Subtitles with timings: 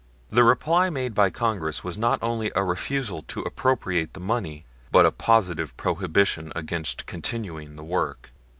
[0.31, 5.05] The reply made by Congress was not only a refusal to appropriate the money, but
[5.05, 8.31] a positive prohibition against continuing the work.